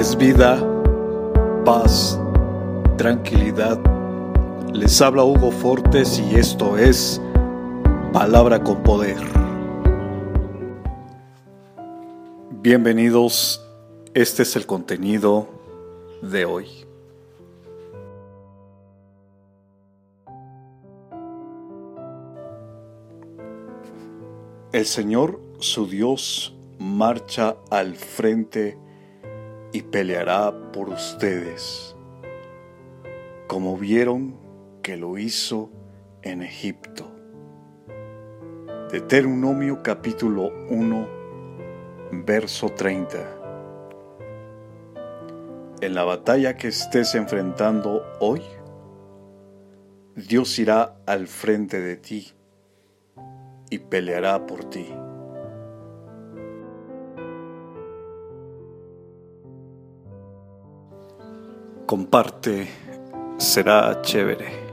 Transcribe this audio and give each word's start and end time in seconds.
es 0.00 0.16
vida, 0.16 0.58
paz, 1.62 2.18
tranquilidad. 2.96 3.78
Les 4.72 4.98
habla 5.02 5.24
Hugo 5.24 5.50
Fortes 5.50 6.18
y 6.18 6.36
esto 6.36 6.78
es 6.78 7.20
Palabra 8.10 8.64
con 8.64 8.82
Poder. 8.82 9.18
Bienvenidos, 12.62 13.62
este 14.14 14.44
es 14.44 14.56
el 14.56 14.64
contenido 14.64 15.50
de 16.22 16.46
hoy. 16.46 16.66
El 24.72 24.86
Señor, 24.86 25.38
su 25.58 25.86
Dios, 25.86 26.54
marcha 26.78 27.56
al 27.68 27.96
frente 27.96 28.78
y 29.72 29.82
peleará 29.82 30.52
por 30.72 30.88
ustedes, 30.88 31.94
como 33.46 33.76
vieron 33.76 34.36
que 34.82 34.96
lo 34.96 35.18
hizo 35.18 35.70
en 36.22 36.42
Egipto. 36.42 37.10
Deuteronomio 38.90 39.82
capítulo 39.82 40.50
1, 40.68 41.08
verso 42.24 42.68
30. 42.70 43.18
En 45.80 45.94
la 45.94 46.04
batalla 46.04 46.56
que 46.56 46.68
estés 46.68 47.14
enfrentando 47.14 48.02
hoy, 48.20 48.42
Dios 50.16 50.58
irá 50.58 50.96
al 51.06 51.28
frente 51.28 51.80
de 51.80 51.96
ti 51.96 52.32
y 53.70 53.78
peleará 53.78 54.44
por 54.46 54.64
ti. 54.64 54.92
Comparte, 61.90 62.68
será 63.36 64.00
chévere. 64.00 64.69